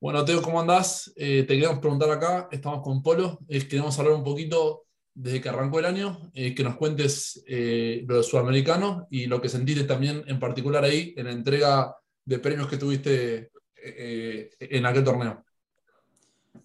[0.00, 1.12] Bueno, Teo, ¿cómo andás?
[1.16, 5.48] Eh, te queremos preguntar acá, estamos con Polo, eh, queremos hablar un poquito desde que
[5.48, 9.82] arrancó el año, eh, que nos cuentes eh, lo del sudamericano y lo que sentiste
[9.82, 15.44] también en particular ahí en la entrega de premios que tuviste en aquel torneo.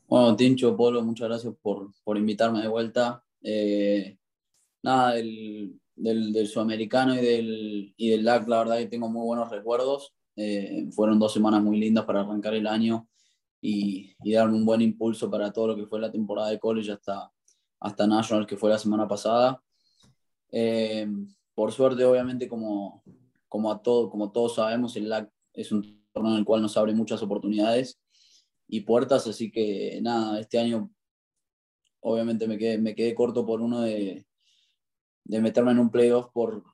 [0.07, 3.23] Bueno, Tincho, Polo, muchas gracias por, por invitarme de vuelta.
[4.83, 9.25] Nada, del, del, del, sudamericano y del, y del LAC, la verdad que tengo muy
[9.25, 10.13] buenos recuerdos.
[10.91, 13.07] Fueron dos semanas muy lindas para arrancar el año
[13.65, 17.31] y, y un buen impulso para todo lo que fue la temporada de college hasta,
[17.79, 19.63] hasta National, que fue la semana pasada.
[20.51, 21.07] Eh,
[21.55, 23.01] por suerte, obviamente, como,
[23.47, 26.75] como, a todo, como todos sabemos, el LAC es un torneo en el cual nos
[26.75, 28.01] abre muchas oportunidades
[28.67, 30.91] y puertas, así que nada, este año
[32.01, 34.25] obviamente me quedé, me quedé corto por uno de,
[35.23, 36.65] de meterme en un playoff por,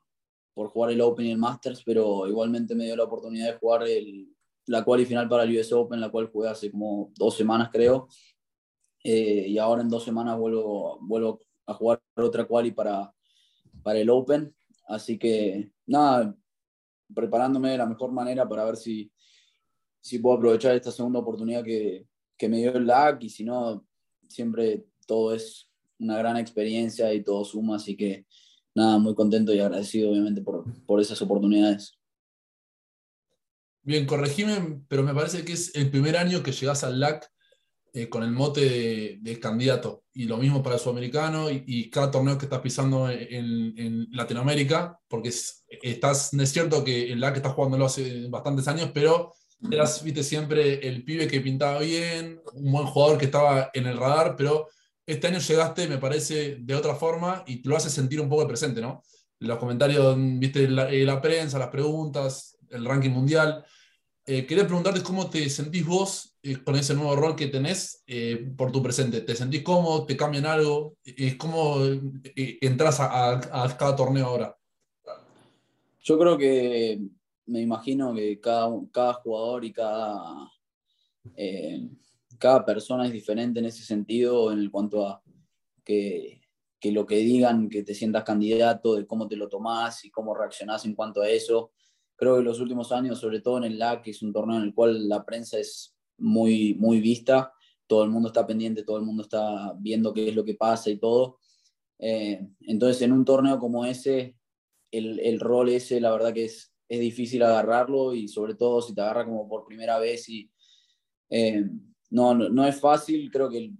[0.55, 3.83] por jugar el Open y el Masters, pero igualmente me dio la oportunidad de jugar
[3.83, 4.35] el,
[4.69, 8.07] la quali final para el US Open, la cual jugué hace como dos semanas creo,
[9.03, 13.11] eh, y ahora en dos semanas vuelvo, vuelvo a jugar otra quali para,
[13.81, 14.53] para el Open,
[14.87, 16.35] así que nada,
[17.15, 19.11] preparándome de la mejor manera para ver si,
[20.01, 22.05] si puedo aprovechar esta segunda oportunidad que,
[22.37, 23.83] que me dio el LAC y si no,
[24.27, 28.27] siempre todo es una gran experiencia y todo suma, así que
[28.75, 31.98] nada, muy contento y agradecido obviamente por, por esas oportunidades.
[33.89, 37.27] Bien, corregime, pero me parece que es el primer año que llegas al LAC
[37.91, 40.03] eh, con el mote de, candidato.
[40.13, 45.29] Y lo mismo para el sudamericano y, cada torneo que estás pisando en, Latinoamérica, porque
[45.29, 49.33] es, estás, es cierto que el LAC estás jugándolo hace bastantes años, pero
[49.71, 53.97] eras, viste, siempre el pibe que pintaba bien, un buen jugador que estaba en el
[53.97, 54.67] radar, pero
[55.03, 58.81] este año llegaste, me parece, de otra forma y lo hace sentir un poco presente,
[58.81, 59.01] ¿no?
[59.39, 63.65] Los comentarios, viste, eh, la prensa, las preguntas, el ranking mundial.
[64.31, 68.53] Eh, quería preguntarte cómo te sentís vos eh, con ese nuevo rol que tenés eh,
[68.55, 69.21] por tu presente.
[69.21, 70.05] ¿Te sentís cómodo?
[70.05, 70.97] ¿Te cambian algo?
[71.39, 71.77] ¿Cómo
[72.35, 74.55] entras a, a, a, cada torneo ahora?
[76.01, 77.01] Yo creo que
[77.47, 80.47] me imagino que cada, cada jugador y cada,
[82.37, 85.23] cada persona es diferente en ese sentido, en cuanto a
[85.83, 86.39] que,
[86.79, 90.35] que lo que digan, que te sientas candidato, de cómo te lo tomás y cómo
[90.35, 91.71] reaccionás en cuanto a eso
[92.19, 94.73] creo que los últimos años, sobre todo en el LAC, es un torneo en el
[94.73, 97.53] cual la prensa es muy, muy vista,
[97.87, 100.89] todo el mundo está pendiente, todo el mundo está viendo qué es lo que pasa
[100.89, 101.39] y todo.
[101.97, 104.35] Eh, entonces, en un torneo como ese,
[104.91, 108.93] el, el, rol ese, la verdad que es, es difícil agarrarlo y sobre todo si
[108.93, 110.51] te agarra como por primera vez y
[111.29, 111.63] eh,
[112.09, 113.71] no, no, no, es fácil, creo que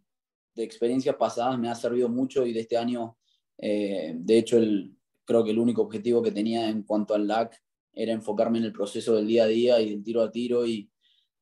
[0.55, 3.17] de experiencias pasadas me ha servido mucho y de este año,
[3.57, 4.95] eh, de hecho, el,
[5.25, 7.61] creo que el único objetivo que tenía en cuanto al LAC
[8.01, 10.89] era enfocarme en el proceso del día a día y del tiro a tiro y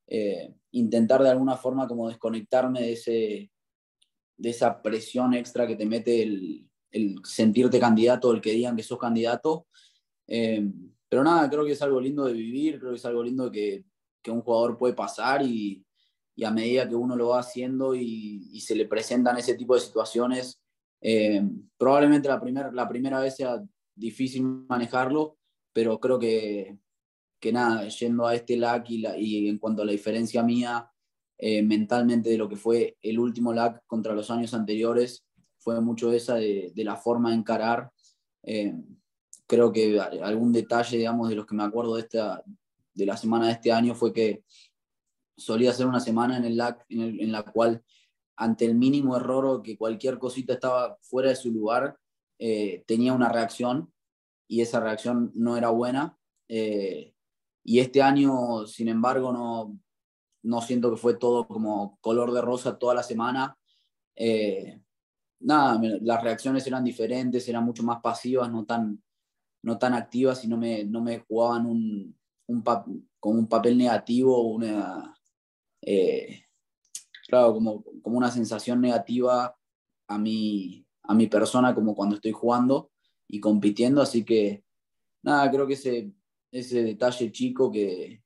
[0.08, 3.50] eh, intentar de alguna forma como desconectarme de, ese,
[4.36, 8.82] de esa presión extra que te mete el, el sentirte candidato, el que digan que
[8.82, 9.68] sos candidato.
[10.26, 10.68] Eh,
[11.08, 13.84] pero nada, creo que es algo lindo de vivir, creo que es algo lindo que,
[14.20, 15.84] que un jugador puede pasar y,
[16.34, 19.74] y, a medida que uno lo va haciendo y, y se le presentan ese tipo
[19.74, 20.60] de situaciones,
[21.00, 21.42] eh,
[21.76, 23.62] probablemente la, primer, la primera vez sea
[23.94, 25.37] difícil manejarlo,
[25.78, 26.76] pero creo que,
[27.38, 30.90] que nada, yendo a este LAC y, la, y en cuanto a la diferencia mía
[31.38, 35.24] eh, mentalmente de lo que fue el último LAC contra los años anteriores,
[35.60, 37.92] fue mucho esa de, de la forma de encarar.
[38.42, 38.74] Eh,
[39.46, 42.42] creo que algún detalle, digamos, de los que me acuerdo de, esta,
[42.92, 44.42] de la semana de este año fue que
[45.36, 47.84] solía ser una semana en el LAC en, el, en la cual
[48.34, 51.96] ante el mínimo error o que cualquier cosita estaba fuera de su lugar,
[52.40, 53.92] eh, tenía una reacción
[54.48, 56.18] y esa reacción no era buena.
[56.48, 57.14] Eh,
[57.62, 59.78] y este año, sin embargo, no,
[60.42, 63.58] no siento que fue todo como color de rosa toda la semana.
[64.16, 64.80] Eh,
[65.40, 69.02] nada, las reacciones eran diferentes, eran mucho más pasivas, no tan,
[69.62, 72.62] no tan activas y no me, no me jugaban un, un
[73.20, 75.14] con un papel negativo, una,
[75.82, 76.44] eh,
[77.28, 79.54] claro, como, como una sensación negativa
[80.08, 82.90] a mi, a mi persona como cuando estoy jugando
[83.28, 84.64] y compitiendo, así que
[85.22, 86.12] nada, creo que ese,
[86.50, 88.22] ese detalle chico que,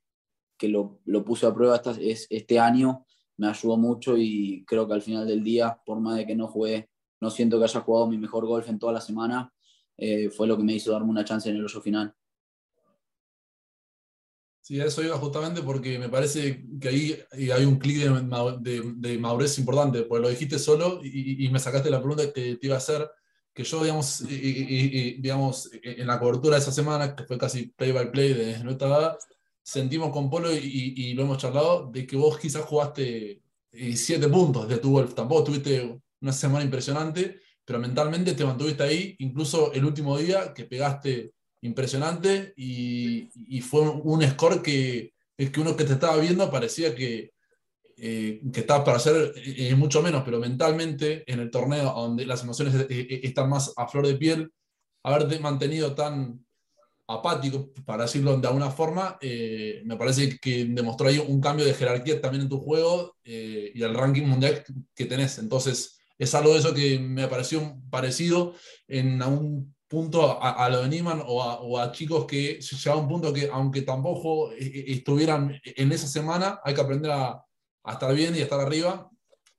[0.57, 3.05] que lo, lo, puse a prueba esta, es, este año
[3.37, 6.47] me ayudó mucho y creo que al final del día, por más de que no
[6.47, 6.89] jugué,
[7.19, 9.53] no siento que haya jugado mi mejor golf en toda la semana,
[9.97, 12.13] eh, fue lo que me hizo darme una chance en el hoyo final.
[14.61, 17.19] Sí, a eso iba justamente porque me parece que ahí
[17.51, 21.59] hay un clic de, de, de, madurez importante, porque lo dijiste solo y, y, me
[21.59, 23.09] sacaste la pregunta que te iba a hacer
[23.53, 27.37] que yo, digamos, y, y, y, digamos, en la cobertura de esa semana, que fue
[27.37, 29.17] casi play by play de edad,
[29.61, 33.41] sentimos con Polo y, lo hemos charlado, de que vos quizás jugaste
[33.71, 35.13] eh, siete puntos de tu golf.
[35.13, 40.65] Tampoco tuviste una semana impresionante, pero mentalmente te mantuviste ahí, incluso el último día que
[40.65, 43.29] pegaste impresionante y,
[43.61, 47.31] fue un score que, que uno que te estaba viendo parecía que,
[47.97, 52.43] eh, que estaba para hacer eh, mucho menos, pero mentalmente en el torneo donde las
[52.43, 54.51] emociones están más a flor de piel,
[55.03, 56.43] haberte mantenido tan
[57.07, 61.73] apático, para decirlo de alguna forma, eh, me parece que demostró ahí un cambio de
[61.73, 64.63] jerarquía también en tu juego eh, y el ranking mundial
[64.95, 65.37] que tenés.
[65.37, 68.53] Entonces, es algo de eso que me pareció parecido
[68.87, 73.33] en un punto a, lo de Niman o a, chicos que llegaba a un punto
[73.33, 77.43] que, aunque tampoco eh, estuvieran en esa semana, hay que aprender a,
[77.83, 79.09] a estar bien y a estar arriba.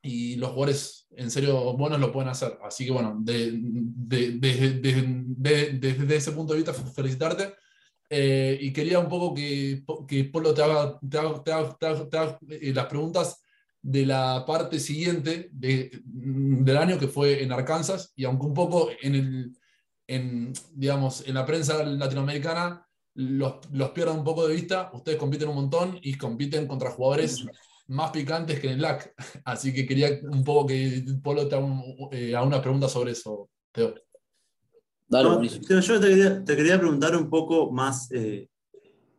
[0.03, 2.59] Y los jugadores en serio buenos lo pueden hacer.
[2.63, 3.57] Así que bueno, desde
[6.17, 7.55] ese punto de vista, felicitarte.
[8.11, 11.19] Eh, y quería un poco que, que Polo te haga, te
[11.53, 13.43] haga, eh, las preguntas
[13.81, 18.91] de la parte siguiente de, del año que fue en Arkansas y aunque un poco
[19.03, 19.57] en, el,
[20.07, 25.49] en, digamos, en la prensa latinoamericana los, los pierdan un poco de vista, ustedes compiten
[25.49, 27.45] un montón y compiten contra jugadores
[27.89, 29.15] más picantes que en el LAC.
[29.45, 31.69] Así que quería un poco que Polo te haga,
[32.13, 33.95] eh, una pregunta sobre eso, Teo.
[35.09, 35.41] yo
[36.01, 38.49] te quería, preguntar un poco más, eh,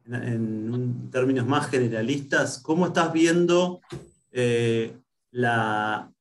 [0.08, 3.82] en, términos más generalistas, ¿cómo estás viendo
[4.32, 4.98] eh,
[5.32, 6.12] la,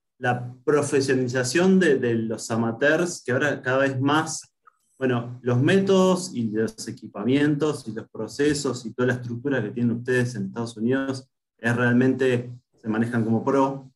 [0.65, 4.55] profesionalización de, de, los amateurs, que ahora cada vez más,
[4.99, 9.99] bueno, los métodos y los equipamientos y los procesos y toda la estructura que tienen
[9.99, 11.29] ustedes en Estados Unidos
[11.65, 13.91] es realmente, se manejan como pro.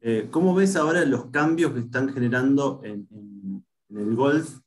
[0.00, 3.06] Eh, ¿Cómo ves ahora los cambios que están generando en,
[3.90, 4.58] el golf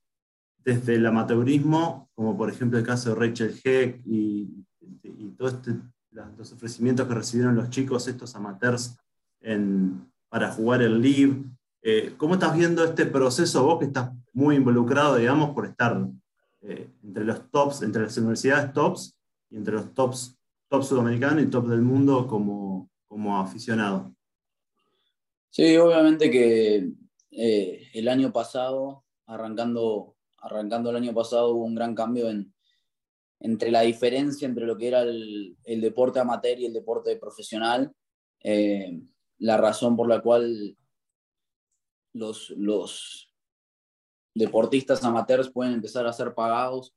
[0.63, 4.63] desde el amateurismo, como por ejemplo el caso de Rachel Heck y,
[5.37, 5.75] todos este,
[6.11, 8.95] los ofrecimientos que recibieron los chicos, estos amateurs,
[10.29, 11.43] para jugar el live?
[11.81, 16.07] Eh, ¿Cómo estás viendo este proceso vos que estás muy involucrado, digamos, por estar
[16.61, 19.19] eh, entre los tops, entre las universidades tops
[19.49, 20.34] y entre los tops
[20.69, 24.15] top sudamericano y top del mundo como, como aficionado.
[25.49, 26.91] Sí, obviamente que
[27.31, 32.53] eh, el año pasado, arrancando, arrancando el año pasado, hubo un gran cambio en,
[33.39, 37.93] entre la diferencia entre lo que era el, deporte amateur y el deporte profesional.
[38.43, 39.01] Eh,
[39.37, 40.77] la razón por la cual
[42.13, 43.31] los, los
[44.33, 46.95] deportistas amateurs pueden empezar a ser pagados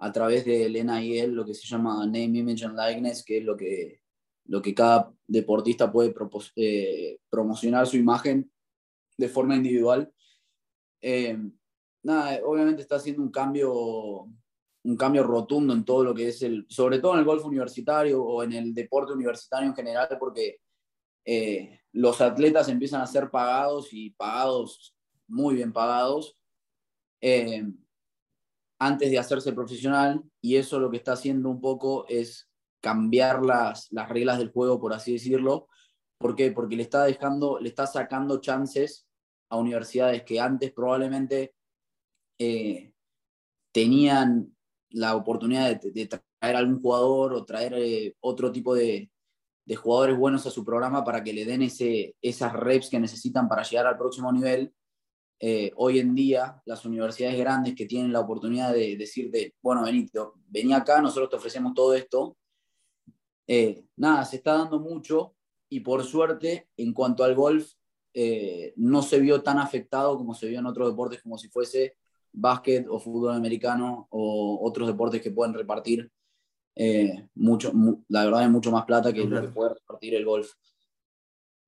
[0.00, 3.54] a través del NIL, lo que se llama Name, Image and Likeness, que es lo
[3.56, 4.00] que,
[4.46, 6.14] lo que cada deportista puede
[6.56, 8.50] eh, promocionar su imagen
[9.18, 10.10] de forma individual.
[11.02, 11.38] Eh,
[12.02, 13.72] nada, obviamente está haciendo un cambio,
[14.82, 18.24] un cambio rotundo en todo lo que es el, sobre todo en el golf universitario
[18.24, 20.60] o en el deporte universitario en general, porque
[21.26, 24.96] eh, los atletas empiezan a ser pagados y pagados,
[25.28, 26.38] muy bien pagados
[28.80, 32.48] antes de hacerse profesional y eso lo que está haciendo un poco es
[32.80, 35.68] cambiar las, las reglas del juego, por así decirlo.
[36.18, 36.50] ¿Por qué?
[36.50, 39.06] Porque le está dejando, le está sacando chances
[39.50, 41.54] a universidades que antes probablemente
[42.38, 42.92] eh,
[43.72, 44.56] tenían
[44.90, 49.10] la oportunidad de, traer algún jugador o traer eh, otro tipo de,
[49.66, 53.46] de, jugadores buenos a su programa para que le den ese, esas reps que necesitan
[53.46, 54.72] para llegar al próximo nivel
[55.42, 60.34] eh, hoy en día las universidades grandes que tienen la oportunidad de decirte, bueno, Benito,
[60.46, 62.36] vení acá, nosotros te ofrecemos todo esto.
[63.46, 65.34] Eh, nada, se está dando mucho
[65.70, 67.72] y por suerte, en cuanto al golf,
[68.12, 71.96] eh, no se vio tan afectado como se vio en otros deportes, como si fuese
[72.32, 76.10] básquet o fútbol americano o otros deportes que pueden repartir
[77.34, 77.72] mucho,
[78.08, 80.52] la verdad es mucho más plata que lo que puede repartir el golf.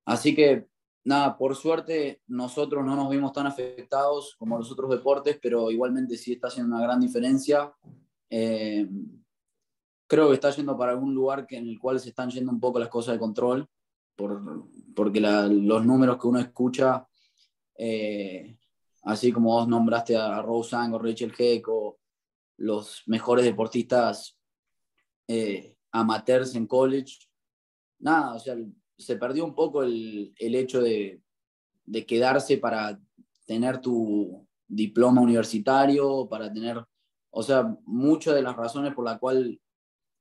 [0.04, 0.68] Así que
[1.04, 6.16] nada, por suerte nosotros no nos vimos tan afectados como los otros deportes, pero igualmente
[6.16, 7.72] sí está haciendo una gran diferencia.
[8.30, 8.88] Eh,
[10.06, 12.60] creo que está yendo para algún lugar que, en el cual se están yendo un
[12.60, 13.68] poco las cosas de control,
[14.14, 17.06] por, porque los números que uno escucha,
[17.76, 18.56] eh,
[19.02, 21.98] así como vos nombraste a Rose o Rachel Heck o
[22.58, 24.38] los mejores deportistas
[25.26, 27.18] eh, amateurs en college,
[27.98, 28.54] nada, o sea,
[29.02, 31.20] se perdió un poco el, hecho de,
[32.06, 32.98] quedarse para
[33.46, 36.84] tener tu diploma universitario, para tener,
[37.30, 39.58] o sea, muchas de las razones por las cuales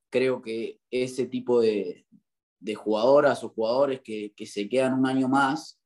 [0.10, 2.06] creo que ese tipo de,
[2.76, 5.80] jugadoras o jugadores que, se quedan un año más,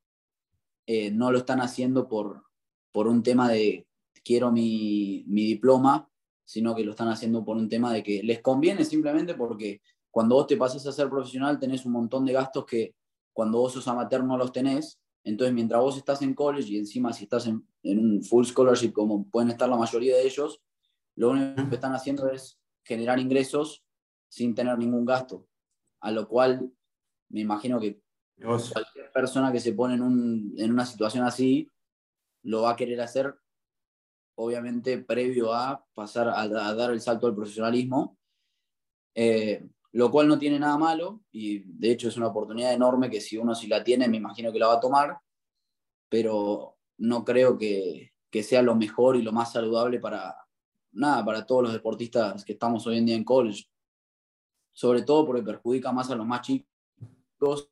[0.87, 2.43] eh, no lo están haciendo por,
[2.91, 3.87] por un tema de
[4.23, 6.09] quiero mi, mi diploma,
[6.43, 9.81] sino que lo están haciendo por un tema de que les conviene simplemente porque
[10.15, 12.95] cuando vos te pasas a ser profesional tenés un montón de gastos que
[13.33, 14.97] cuando vos sos amateur no los tenés.
[15.25, 18.93] Entonces, mientras vos estás en college y encima si estás en, en un full scholarship,
[18.93, 20.61] como pueden estar la mayoría de ellos,
[21.17, 23.83] lo único que están haciendo es generar ingresos
[24.29, 25.49] sin tener ningún gasto.
[25.99, 26.71] A lo cual
[27.27, 27.99] me imagino que
[28.37, 31.69] cualquier persona que se pone en, en una situación así
[32.41, 33.37] lo va a querer hacer,
[34.35, 38.17] obviamente, previo a pasar a, dar el salto al profesionalismo.
[39.13, 43.21] Eh, lo cual no tiene nada malo y de hecho es una oportunidad enorme que
[43.21, 45.17] si uno si la tiene me imagino que la va a tomar,
[46.09, 50.35] pero no creo que, que sea lo mejor y lo más saludable para,
[50.91, 53.69] nada, para todos los deportistas que estamos hoy en día en college.
[54.73, 57.69] Sobre todo porque perjudica más a los más chicos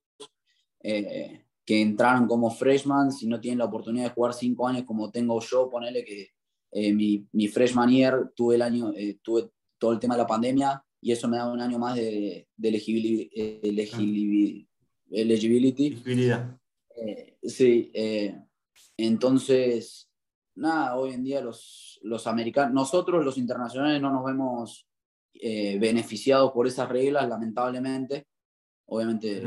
[0.80, 5.12] eh, que entraron como freshman, si no tienen la oportunidad de jugar cinco años como
[5.12, 6.30] tengo yo, ponele que
[6.72, 10.28] eh, mi, mi, freshman year tuve el año, eh, tuve todo el tema de la
[10.28, 12.70] pandemia, y eso me da un año más de, de
[15.12, 15.96] elegibility.
[16.96, 18.40] Eh, sí, eh,
[18.96, 20.10] entonces,
[20.56, 24.88] nada, hoy en día los, los americanos, nosotros los internacionales no nos vemos
[25.34, 28.28] eh, beneficiados por esas reglas, lamentablemente.
[28.86, 29.44] Obviamente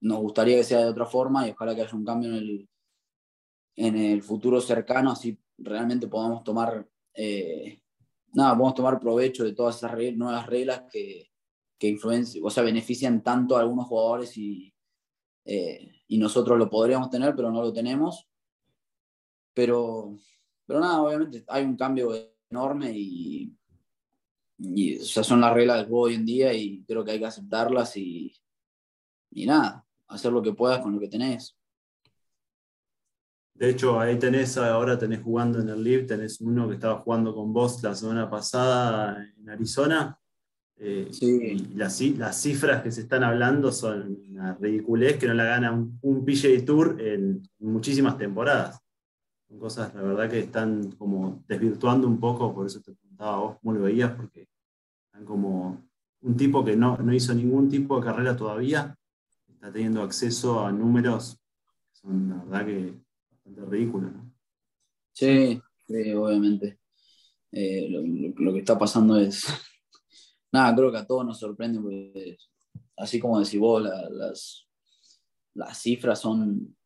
[0.00, 2.68] nos gustaría que sea de otra forma y ojalá que haya un cambio en el,
[3.76, 6.88] en el futuro cercano, así realmente podamos tomar
[8.32, 11.30] nada, podemos tomar provecho de todas esas nuevas reglas que,
[11.78, 11.98] que
[12.42, 14.72] o sea, benefician tanto a algunos jugadores y,
[15.44, 18.28] eh, y nosotros lo podríamos tener, pero no lo tenemos.
[19.54, 20.16] Pero,
[20.66, 22.12] pero nada, obviamente hay un cambio
[22.50, 23.54] enorme y,
[24.58, 27.26] y o son las reglas del juego hoy en día y creo que hay que
[27.26, 28.34] aceptarlas y,
[29.30, 31.56] y nada, hacer lo que puedas con lo que tenés.
[33.62, 37.32] De hecho, ahí tenés, ahora tenés jugando en el Live, tenés uno que estaba jugando
[37.32, 40.18] con vos la semana pasada en Arizona.
[40.74, 45.44] Eh, y las, las, cifras que se están hablando son una ridiculez que no la
[45.44, 48.80] gana un, un PGA Tour en muchísimas temporadas.
[49.46, 53.58] Son cosas, la verdad, que están como desvirtuando un poco, por eso te preguntaba vos
[53.60, 54.48] cómo lo veías, porque
[55.06, 55.88] están como
[56.22, 58.98] un tipo que no, no hizo ningún tipo de carrera todavía,
[59.46, 63.11] está teniendo acceso a números que son, la verdad, que
[63.44, 64.32] bastante ridículo, ¿no?
[65.12, 66.78] Sí, obviamente.
[67.50, 69.44] Eh, lo, que está pasando es.
[70.52, 72.36] Nada, creo que a todos nos sorprende, porque
[72.96, 74.66] así como decís vos, las,
[75.54, 76.76] las cifras son.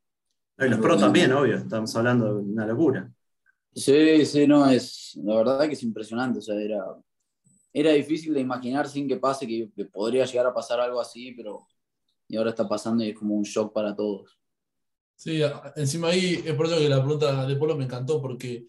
[0.56, 3.12] los pros también, obvio, estamos hablando de una locura.
[3.74, 5.18] Sí, sí, no, es.
[5.22, 6.84] La verdad que es impresionante, o sea, era.
[7.72, 11.66] Era difícil de imaginar sin que pase que podría llegar a pasar algo así, pero
[12.28, 14.38] y ahora está pasando y es como un shock para todos.
[15.16, 15.40] Sí,
[15.76, 18.66] encima ahí es por eso que la pregunta de Polo me encantó, porque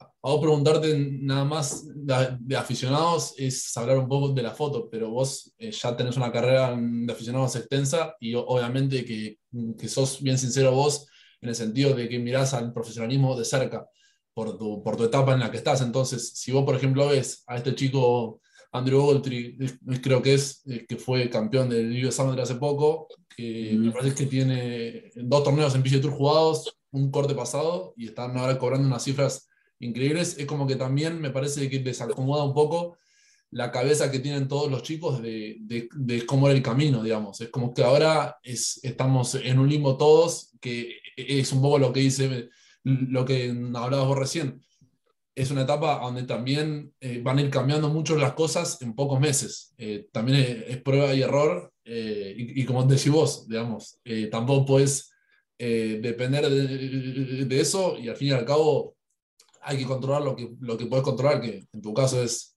[0.00, 5.10] a vos preguntarte nada más de, aficionados es hablar un poco de la foto, pero
[5.10, 9.38] vos eh, ya tenés una carrera de aficionados extensa y obviamente que,
[9.78, 11.06] que, sos bien sincero vos
[11.40, 13.88] en el sentido de que mirás al profesionalismo de cerca
[14.34, 15.80] por tu, por tu etapa en la que estás.
[15.80, 18.40] Entonces, si vos, por ejemplo, ves a este chico
[18.72, 19.56] Andrew Ogletree,
[20.02, 24.14] creo que es, eh, que fue campeón del US Amateur hace poco, que me parece
[24.14, 28.86] que tiene dos torneos en PGA Tour jugados, un corte pasado, y están ahora cobrando
[28.86, 29.48] unas cifras
[29.80, 30.36] increíbles.
[30.38, 32.96] Es como que también me parece que desacomoda un poco
[33.50, 37.40] la cabeza que tienen todos los chicos de, de, cómo era el camino, digamos.
[37.40, 41.92] Es como que ahora es, estamos en un limbo todos, que es un poco lo
[41.92, 42.48] que dice,
[42.84, 44.60] lo que hablabas vos recién
[45.40, 49.18] es una etapa donde también eh, van a ir cambiando mucho las cosas en pocos
[49.18, 49.74] meses.
[49.78, 53.98] Eh, también es, prueba y error, eh, y, como decís vos, digamos,
[54.30, 55.10] tampoco puedes
[55.58, 58.96] depender de, eso y al fin y al cabo
[59.60, 62.56] hay que controlar lo que, lo que puedes controlar, que en tu caso es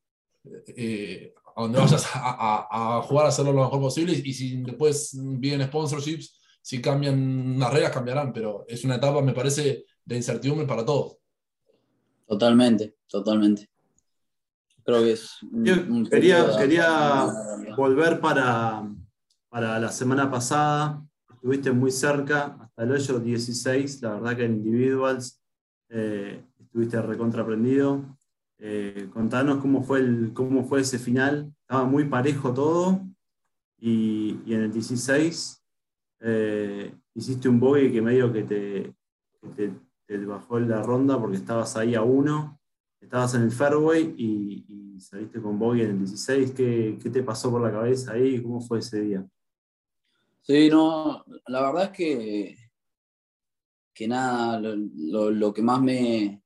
[1.56, 5.68] a donde vayas a, a, jugar, a hacerlo lo mejor posible y, si después vienen
[5.68, 10.86] sponsorships, si cambian las reglas, cambiarán, pero es una etapa, me parece, de incertidumbre para
[10.86, 11.18] todos.
[12.34, 13.70] Totalmente, totalmente.
[14.84, 15.38] Creo que es.
[16.10, 17.28] quería, quería
[17.78, 18.90] volver para,
[19.50, 21.06] para la semana pasada.
[21.32, 24.02] Estuviste muy cerca, hasta el hoyo 16.
[24.02, 25.40] La verdad que en individuals
[25.90, 28.04] eh, estuviste recontraprendido.
[28.58, 31.54] Eh, contanos cómo fue, el, cómo fue ese final.
[31.62, 33.00] Estaba muy parejo todo.
[33.78, 35.63] Y, y en el 16
[36.22, 38.96] eh, hiciste un bogey que medio que te,
[39.40, 42.60] que te te bajó la ronda porque estabas ahí a uno,
[43.00, 46.51] estabas en el fairway y, saliste con bogey en el 16.
[46.51, 48.41] ¿Qué, ¿Qué, te pasó por la cabeza ahí?
[48.41, 49.27] ¿Cómo fue ese día?
[50.41, 52.58] Sí, no, la verdad es que,
[53.93, 56.41] que nada, lo, lo, que más me,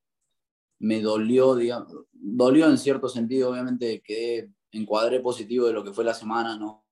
[0.80, 6.04] me dolió, digamos, dolió en cierto sentido, obviamente quedé encuadré positivo de lo que fue
[6.04, 6.86] la semana, ¿no?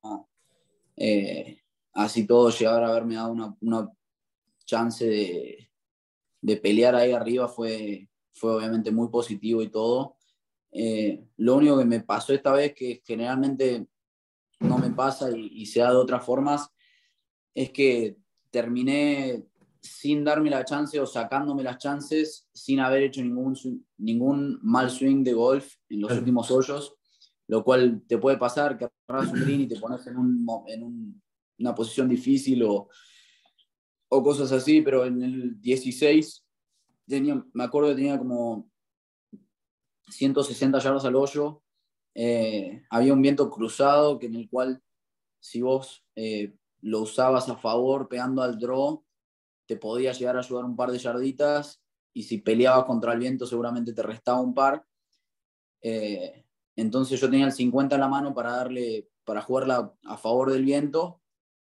[0.95, 1.61] Eh,
[1.93, 3.91] así todo, llegar a haberme dado una, una
[4.65, 5.69] chance de,
[6.45, 10.17] de, pelear ahí arriba fue, fue obviamente muy positivo y todo.
[10.71, 13.87] Eh, lo único que me pasó esta vez, que generalmente
[14.59, 16.69] no me pasa y, y se da de otras formas,
[17.53, 18.17] es que
[18.51, 19.45] terminé
[19.81, 23.55] sin darme la chance o sacándome las chances sin haber hecho ningún,
[23.97, 26.95] ningún mal swing de golf en los últimos hoyos,
[27.47, 31.21] lo cual te puede pasar que agarras un green y te pones en, un, en
[31.59, 32.89] una posición difícil o,
[34.09, 36.45] o cosas así, pero en el 16
[37.07, 38.69] tenía, me acuerdo que tenía como
[40.09, 41.61] 160 yardas al hoyo,
[42.13, 44.81] eh, había un viento cruzado que en el cual
[45.39, 49.03] si vos eh, lo usabas a favor pegando al draw,
[49.67, 51.81] te podía llegar a ayudar un par de yarditas
[52.13, 54.85] y si peleabas contra el viento seguramente te restaba un par.
[55.81, 56.45] Eh,
[56.75, 60.63] entonces yo tenía el 50 en la mano para darle, para jugarla a favor del
[60.63, 61.21] viento,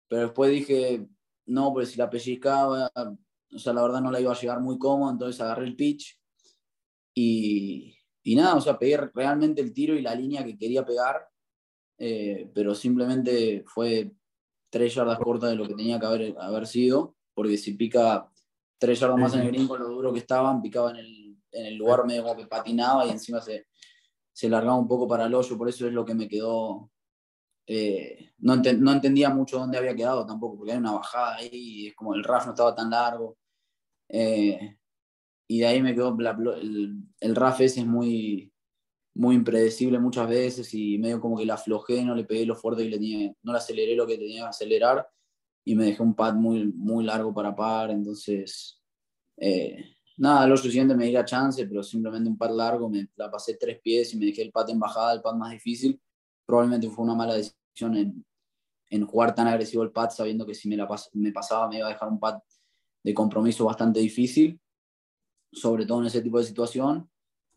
[0.09, 1.09] pero después dije,
[1.47, 4.79] no, pues si la pellizcaba, o sea, la verdad no la iba a llegar muy
[4.79, 6.19] cómodo, entonces agarré el pitch
[7.15, 11.29] y, y nada, o sea, pegué realmente el tiro y la línea que quería pegar,
[11.99, 14.13] eh, pero simplemente fue
[14.71, 18.31] tres yardas cortas de lo que tenía que haber, haber sido porque si pica
[18.79, 21.67] tres yardas más en el green con lo duro que estaban, picaba en el, en
[21.67, 23.67] el lugar medio que patinaba y encima se,
[24.33, 26.91] se largaba un poco para el hoyo, por eso es lo que me quedó.
[27.67, 31.95] Eh, no, entendía mucho dónde había quedado tampoco, porque hay una bajada ahí y es
[31.95, 33.39] como el RAF no estaba tan largo.
[34.09, 34.77] Eh,
[35.49, 38.55] y de ahí me quedó, el, el RAF ese es muy,
[39.15, 42.83] muy impredecible muchas veces y medio como que la aflojé, no le pegué lo fuerte
[42.83, 45.09] que le tenía, no le aceleré lo que tenía que acelerar
[45.65, 48.83] y me dejé un pad muy, muy largo para par, entonces,
[49.37, 53.31] eh, nada, lo siguiente me di la chance, pero simplemente un pad largo, me la
[53.31, 55.99] pasé tres pies y me dejé el pad en bajada, el pad más difícil,
[56.47, 58.25] probablemente fue una mala decisión en,
[58.91, 61.87] en jugar tan agresivo el pad, sabiendo que si me, la me pasaba me iba
[61.87, 62.39] a dejar un pad
[63.03, 64.61] de compromiso bastante difícil,
[65.53, 67.09] sobre todo en ese tipo de situación,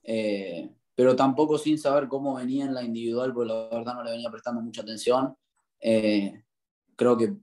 [0.04, 4.12] eh, pero tampoco sin saber cómo venía en la individual, porque la verdad no le
[4.12, 5.36] venía prestando mucha atención.
[5.80, 6.44] Eh,
[6.96, 7.36] creo que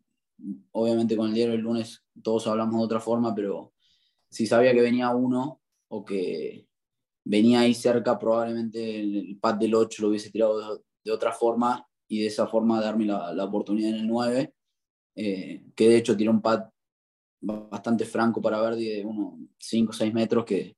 [0.72, 3.72] obviamente con el diario el lunes todos hablamos de otra forma, pero
[4.28, 6.66] si sabía que venía uno o que
[7.24, 12.20] venía ahí cerca, probablemente el pad del 8 lo hubiese tirado de, otra forma y
[12.20, 14.54] de esa forma darme la, la oportunidad en el 9,
[15.16, 16.64] eh, que de hecho tiró un pad
[17.40, 20.76] bastante franco para Verdi de unos 5 o 6 metros que,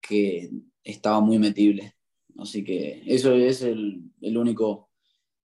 [0.00, 0.50] que
[0.82, 1.94] estaba muy metible.
[2.38, 4.90] Así que eso es el, el único,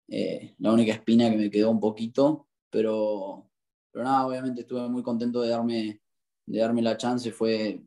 [0.08, 3.50] eh, la única espina que me quedó un poquito, pero,
[3.92, 6.02] pero nada, obviamente estuve muy contento de darme,
[6.46, 7.32] de darme la chance.
[7.32, 7.82] Fue,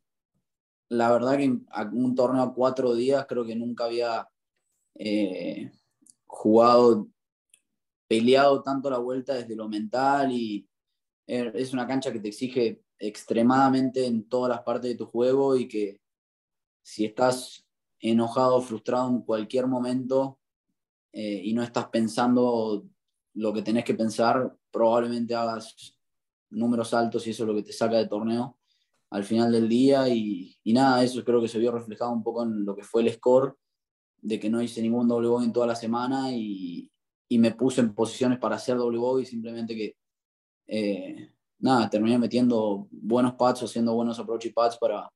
[0.89, 1.59] la verdad que
[1.93, 4.29] un torneo a cuatro días creo que nunca había
[4.95, 5.71] eh,
[6.35, 7.09] jugado,
[8.09, 10.69] peleado tanto la vuelta desde lo mental y
[11.27, 15.69] es una cancha que te exige extremadamente en todas las partes de tu juego y
[15.69, 16.01] que
[16.83, 17.67] si estás
[17.99, 20.39] enojado, frustrado en cualquier momento
[21.13, 22.85] eh, y no estás pensando
[23.35, 25.97] lo que tenés que pensar, probablemente hagas
[26.51, 28.59] números altos y eso es lo que te saca de torneo
[29.11, 30.09] al final del día.
[30.09, 33.13] Y, nada, eso creo que se vio reflejado un poco en lo que fue el
[33.13, 33.57] score,
[34.25, 36.91] de que no hice ningún doble bogey en toda la semana y,
[37.37, 39.97] me puse en posiciones para hacer doble bogey, simplemente que,
[40.69, 45.11] eh, nada, terminé metiendo buenos pads, haciendo buenos approach y pads para,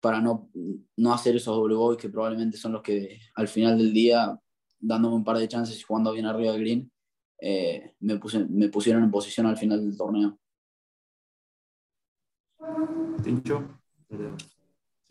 [0.00, 0.50] para no,
[0.96, 4.36] no hacer esos doble bogeys que probablemente son los que al final del día,
[4.80, 6.92] dándome un par de chances y jugando bien arriba del green,
[7.40, 10.38] eh, me, puse, me pusieron en posición al final del torneo.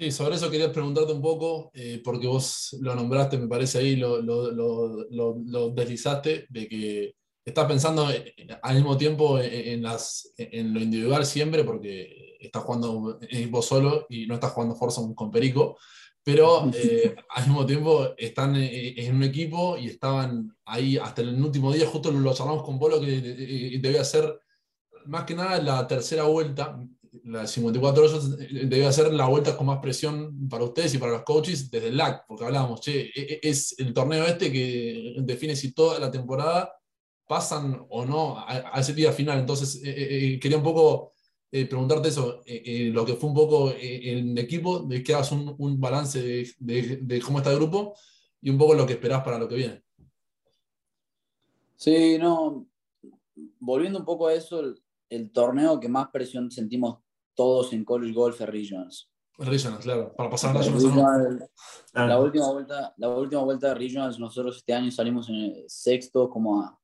[0.01, 3.95] Sí, sobre eso quería preguntarte un poco, eh, porque vos lo nombraste, me parece ahí,
[3.95, 7.13] lo, lo, lo, lo deslizaste, de que
[7.45, 8.33] estás pensando eh,
[8.63, 13.19] al mismo tiempo en, las, en lo individual siempre, porque estás jugando
[13.51, 15.77] vos solo y no estás jugando Forza con Perico,
[16.23, 21.41] pero eh, al mismo tiempo están eh, en un equipo y estaban ahí hasta el
[21.43, 24.39] último día, justo lo charlamos con Polo, que eh, debía ser
[25.05, 26.79] más que nada la tercera vuelta,
[27.23, 31.23] la 54 horas, debía ser la vuelta con más presión para ustedes y para los
[31.23, 35.55] coaches desde el LAC, porque hablábamos, che, e, e, es el torneo este que define
[35.55, 36.73] si toda la temporada
[37.27, 39.39] pasan o no a, ese día final.
[39.39, 41.11] Entonces, quería un poco
[41.53, 45.33] eh, preguntarte eso, eh, eh, lo que fue un poco en equipo, de que hagas
[45.33, 47.93] un, un balance de, de, cómo está el grupo
[48.41, 49.83] y un poco lo que esperás para lo que viene.
[51.75, 52.67] Sí, no,
[53.59, 54.75] volviendo un poco a eso,
[55.11, 56.99] el, torneo que más presión sentimos
[57.35, 59.09] todos en College Golf Regions.
[59.37, 61.43] Regionals, claro, para pasar a Regionals.
[61.93, 66.29] La, última vuelta, la última vuelta de Regionals, nosotros este año salimos en el sexto,
[66.29, 66.77] como a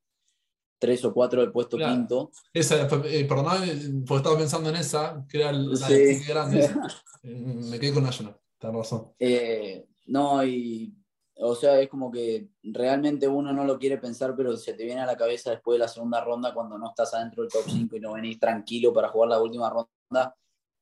[0.80, 2.32] tres o cuatro del puesto quinto.
[2.54, 6.20] Esa, eh, perdón, porque estaba pensando en esa, que era la sí.
[6.28, 6.70] grande.
[7.24, 9.12] Me quedé con National, está razón.
[9.20, 10.96] Eh, no, y
[11.40, 15.02] o sea, es como que realmente uno no lo quiere pensar, pero se te viene
[15.02, 17.96] a la cabeza después de la segunda ronda cuando no estás adentro del top 5
[17.96, 20.36] y no venís tranquilo para jugar la última ronda.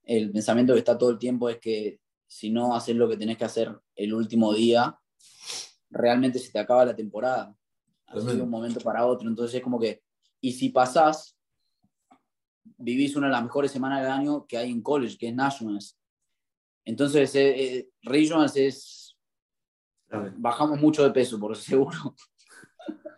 [0.03, 3.37] El pensamiento que está todo el tiempo es que si no haces lo que tenés
[3.37, 4.97] que hacer el último día,
[5.89, 7.55] realmente se te acaba la temporada.
[8.07, 9.27] Así de un momento para otro.
[9.27, 10.03] Entonces es como que,
[10.39, 11.35] y si pasás,
[12.77, 15.97] vivís una de las mejores semanas del año que hay en college, que es Nationals.
[16.85, 19.04] Entonces, eh, eh, Regionals es
[20.38, 22.15] Bajamos mucho de peso, por seguro.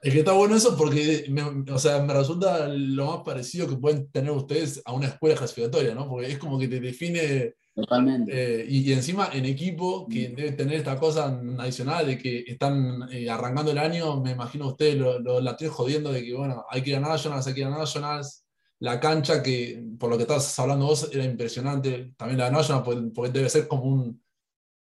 [0.01, 3.75] Es que está bueno eso porque me, o sea, me resulta lo más parecido que
[3.75, 6.07] pueden tener ustedes a una escuela clasificatoria, ¿no?
[6.07, 7.55] Porque es como que te define.
[7.75, 8.31] Totalmente.
[8.33, 10.35] Eh, y, encima en equipo, que mm.
[10.35, 14.95] debe tener esta cosa adicional de que están eh, arrancando el año, me imagino ustedes
[14.95, 17.61] lo, lo, la estoy jodiendo de que, bueno, hay que ir a Nationals, hay que
[17.61, 18.43] ir a Nationals.
[18.79, 22.13] La cancha, que por lo que estabas hablando vos, era impresionante.
[22.15, 24.21] También la Nationals, porque debe ser como un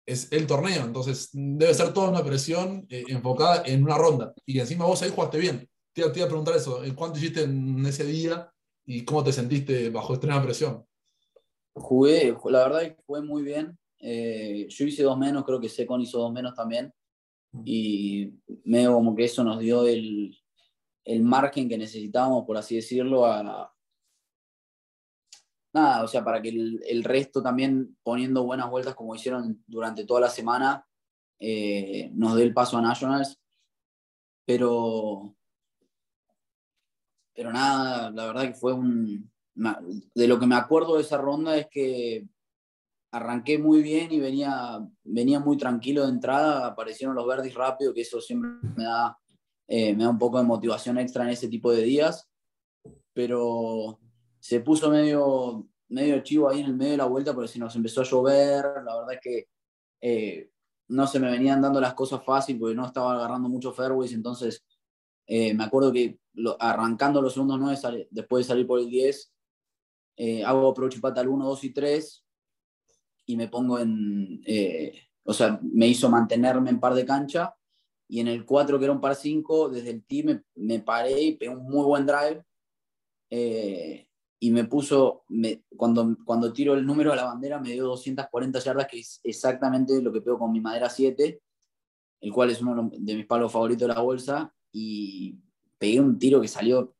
[0.06, 4.34] es el torneo, entonces debe ser toda una presión eh, enfocada en una ronda.
[4.44, 5.68] Y encima vos ahí jugaste bien.
[5.92, 8.50] Te, iba a preguntar eso, ¿cuánto hiciste en ese día
[8.84, 10.84] y cómo te sentiste bajo extrema presión?
[11.74, 13.78] Jugué, la verdad que jugué muy bien.
[13.98, 16.92] Eh, yo hice dos menos, creo que Secon hizo dos menos también.
[17.64, 18.32] Y
[18.64, 20.34] medio como que eso nos dio el,
[21.04, 23.71] el margen que necesitábamos, por así decirlo, a,
[25.72, 30.20] nada, o sea, para que el, resto también poniendo buenas vueltas como hicieron durante toda
[30.20, 30.86] la semana,
[31.38, 33.38] eh, nos dé el paso a Nationals.
[34.44, 35.34] Pero,
[37.34, 39.30] pero nada, la verdad que fue un...
[39.54, 42.26] De lo que me acuerdo de esa ronda es que
[43.12, 48.00] arranqué muy bien y venía, venía muy tranquilo de entrada, aparecieron los verdes rápido, que
[48.00, 49.18] eso siempre me da,
[49.68, 52.30] eh, me da un poco de motivación extra en ese tipo de días,
[53.12, 54.00] pero
[54.42, 57.76] se puso medio, medio chivo ahí en el medio de la vuelta porque si nos
[57.76, 59.48] empezó a llover, la verdad es que
[60.00, 60.50] eh,
[60.88, 64.64] no se me venían dando las cosas fácil porque no estaba agarrando mucho fairways, entonces
[65.28, 66.18] eh, me acuerdo que
[66.58, 69.32] arrancando los segundos 9, después de salir por el 10,
[70.16, 72.24] eh, hago approach y pata al 1, 2 y 3
[73.26, 74.42] y me pongo en,
[75.22, 77.54] o sea, me hizo mantenerme en par de cancha.
[78.08, 81.22] Y en el 4 que era un par 5, desde el team me, me paré
[81.22, 82.44] y pegué un muy buen drive.
[84.42, 88.58] Y me puso, me, cuando, cuando tiro el número a la bandera, me dio 240
[88.58, 91.40] yardas, que es exactamente lo que pego con mi madera 7,
[92.22, 95.38] el cual es uno de mis palos favoritos de la bolsa, y
[95.78, 96.96] pegué un tiro que salió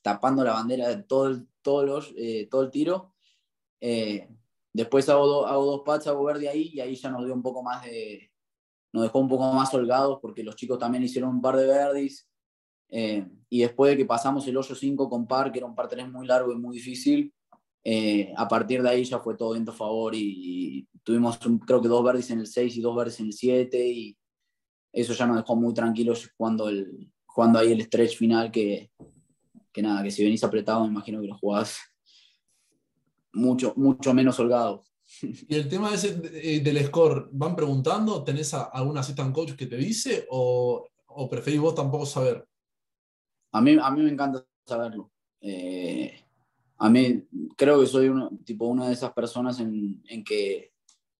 [0.00, 3.12] tapando la bandera de todo el, todos los, eh, todo el tiro.
[3.78, 4.30] Eh,
[4.72, 7.62] después hago, hago dos pats, hago verde ahí, y ahí ya nos dio un poco
[7.62, 8.32] más de,
[8.94, 12.26] nos dejó un poco más holgados, porque los chicos también hicieron un par de verdis,
[12.90, 16.10] eh, y después de que pasamos el 8-5 con par, que era un par 3
[16.10, 17.32] muy largo y muy difícil,
[17.84, 21.86] eh, a partir de ahí ya fue todo viento a favor y, tuvimos creo que
[21.86, 24.16] dos verdes en el 6 y dos verdes en el 7 y
[24.92, 28.90] eso ya nos dejó muy tranquilos cuando, el, cuando ahí el stretch final que,
[29.72, 31.78] que nada, que si venís apretado me imagino que lo jugás
[33.32, 34.82] mucho, mucho menos holgado.
[35.48, 38.24] Y el tema eh, del score, ¿van preguntando?
[38.24, 42.44] ¿Tenés a, algún assistant coach que te dice o, o preferís vos tampoco saber?
[43.56, 45.10] A mí, a mí me encanta saberlo.
[45.40, 46.12] Eh,
[46.76, 50.74] a mí creo que soy uno, tipo una de esas personas en, en, que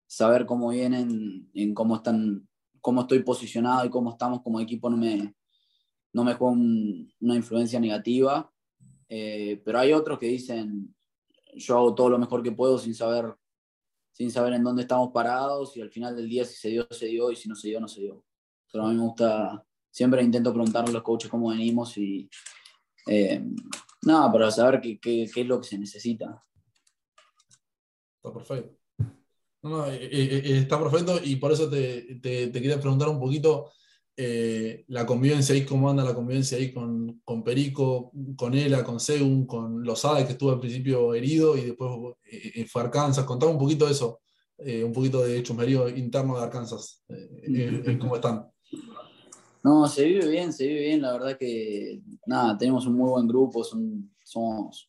[0.07, 2.46] saber cómo vienen, en cómo están,
[2.83, 5.35] cómo estoy posicionado y cómo estamos como equipo no me,
[6.12, 6.57] no me juega
[7.20, 8.53] una influencia negativa.
[9.09, 10.94] Eh, pero hay otros que dicen,
[11.55, 13.35] yo hago todo lo mejor que puedo sin saber,
[14.12, 17.07] sin saber en dónde estamos parados y al final del día si se dio, se
[17.07, 18.22] dio y si no se dio, no se dio.
[18.70, 19.65] Pero a mí me gusta
[19.97, 22.29] siempre intento preguntarle a los coaches cómo venimos y
[23.07, 23.43] eh,
[24.03, 26.45] nada, para saber qué, qué, qué, es lo que se necesita.
[28.23, 28.77] Está perfecto.
[29.63, 33.73] No, eh, eh, está perfecto y por eso te, te, te quería preguntar un poquito
[34.89, 39.47] la convivencia ahí, cómo anda la convivencia ahí con, con Perico, con Ela, con Segun,
[39.47, 41.91] con Lozada, que estuvo al principio herido y después
[42.69, 43.25] fue a Arkansas.
[43.25, 44.21] Contame un poquito de eso,
[44.59, 47.03] un poquito de chumerío interno de Arkansas,
[47.99, 48.47] cómo están.
[49.66, 51.02] No, se vive bien, se vive bien.
[51.02, 54.88] La verdad que, nada, tenemos un muy buen grupo, somos,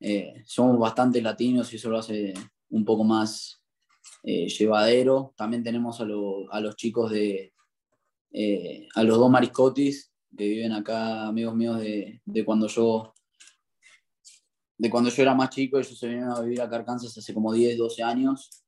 [0.00, 2.34] eh, somos bastante latinos y eso lo hace
[2.70, 3.62] un poco más
[4.24, 5.32] eh, llevadero.
[5.36, 7.54] También tenemos a, los chicos de,
[8.32, 13.14] eh, a los dos mariscotis que viven acá, amigos míos de, cuando yo
[14.78, 17.32] de cuando yo era más chico, ellos se vinieron a vivir acá a Arkansas hace
[17.32, 18.64] como 10, 12 años.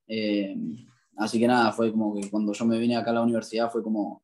[1.16, 3.82] Así que nada, fue como que cuando yo me vine acá a la universidad fue
[3.82, 4.23] como,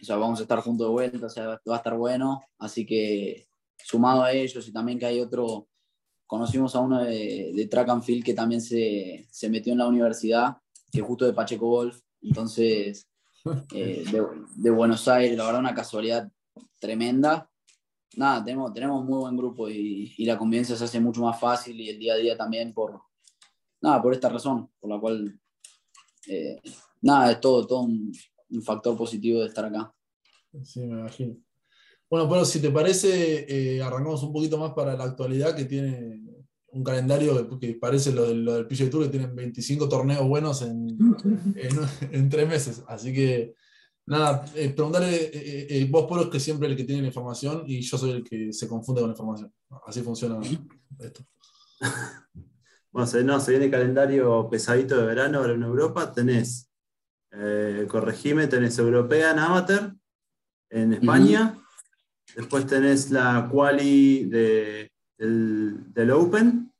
[0.00, 2.40] o sea, vamos a estar juntos de vuelta, o sea, va a estar bueno.
[2.58, 5.68] Así que sumado a ellos y también que hay otro,
[6.26, 9.88] conocimos a uno de, de track and field que también se, se, metió en la
[9.88, 10.56] universidad,
[10.90, 13.08] que justo de Pacheco Golf, entonces
[13.74, 16.30] eh, de, de, Buenos Aires, la verdad una casualidad
[16.78, 17.50] tremenda.
[18.16, 21.80] Nada, tenemos, tenemos muy buen grupo y, y, la convivencia se hace mucho más fácil
[21.80, 23.00] y el día a día también por,
[23.80, 25.38] nada, por esta razón, por la cual,
[26.26, 26.60] eh,
[27.02, 28.12] nada, es todo, todo un,
[28.50, 29.92] un factor positivo de estar acá.
[30.62, 31.36] Sí, me imagino.
[32.10, 36.20] Bueno, pero si te parece, eh, arrancamos un poquito más para la actualidad, que tiene
[36.72, 40.62] un calendario que, parece lo del, lo del PGA Tour, que tienen 25 torneos buenos
[40.62, 40.98] en,
[42.10, 42.82] en, tres meses.
[42.88, 43.54] Así que,
[44.06, 47.80] nada, eh, preguntarle, eh, vos, Polo, es que siempre el que tiene la información y
[47.80, 49.52] yo soy el que se confunde con la información.
[49.86, 50.38] Así funciona
[50.98, 51.24] esto.
[52.92, 56.12] Bueno, se, no, se viene calendario pesadito de verano ahora en Europa.
[56.12, 56.69] Tenés,
[57.88, 59.94] corregime, tenés European Amateur
[60.70, 61.56] en España.
[62.36, 66.72] Después tenés la quali de, del, Open.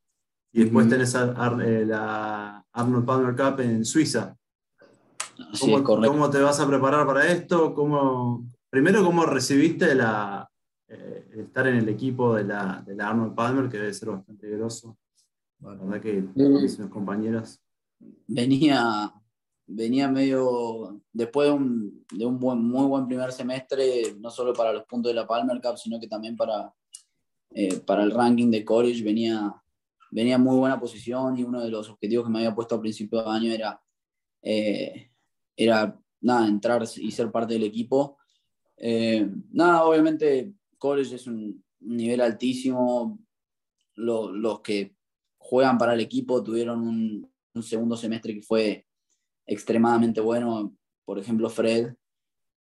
[0.53, 4.37] Y después tenés eh, la Arnold Palmer Cup en Suiza.
[5.61, 7.73] ¿Cómo, ¿Cómo, te vas a preparar para esto?
[7.73, 10.49] ¿Cómo, primero, ¿cómo recibiste la,
[10.89, 14.49] eh, estar en el equipo de la, de la, Arnold Palmer, que debe ser bastante
[14.51, 14.99] groso?
[15.61, 17.61] La verdad que mis compañeros.
[18.27, 19.13] Venía,
[19.73, 24.85] venía medio, después de un, de un muy buen primer semestre, no solo para los
[24.85, 26.75] puntos de la Palmer Cup, sino que también para,
[27.51, 29.55] eh, para el ranking de college, venía,
[30.11, 33.23] venía muy buena posición y uno de los objetivos que me había puesto al principio
[33.23, 33.81] de año era,
[34.43, 35.11] eh,
[35.57, 38.19] era nada, entrar y ser parte del equipo.
[38.77, 43.19] Eh, nada, obviamente college es un nivel altísimo,
[43.95, 44.97] los que
[45.39, 48.87] juegan para el equipo tuvieron un segundo semestre que fue
[49.51, 50.73] extremadamente bueno,
[51.05, 51.93] por ejemplo Fred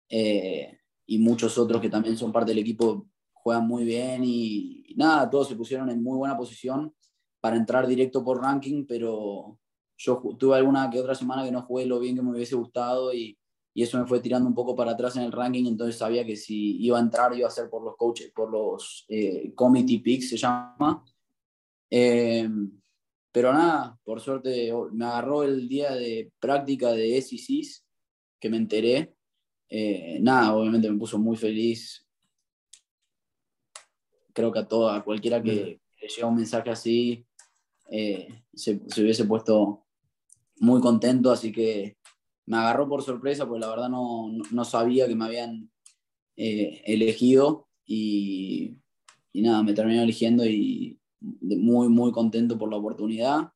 [0.08, 5.30] eh, y muchos otros que también son parte del equipo juegan muy bien y, nada,
[5.30, 6.93] todos se pusieron en muy buena posición
[7.41, 9.60] para entrar directo por ranking, pero
[9.97, 13.13] yo tuve alguna que otra semana que no jugué lo bien que me hubiese gustado
[13.13, 13.38] y,
[13.73, 16.38] y, eso me fue tirando un poco para atrás en el ranking, entonces sabía que
[16.38, 20.30] si iba a entrar iba a ser por los coaches, por los eh, committee picks
[20.30, 21.04] se llama.
[21.89, 22.50] Eh,
[23.38, 27.86] pero nada, por suerte me agarró el día de práctica de SECs,
[28.39, 29.13] que me enteré.
[29.69, 32.04] Eh, nada, obviamente me puso muy feliz.
[34.34, 37.28] Creo que a toda, cualquiera que, le llegue un mensaje así,
[37.91, 39.86] eh, se, hubiese puesto
[40.56, 41.95] muy contento, así que
[42.47, 45.69] me agarró por sorpresa, porque la verdad no, no sabía que me habían
[46.38, 48.78] eh, elegido y,
[49.32, 53.51] y, nada, me terminó eligiendo y, muy, muy contento por la oportunidad.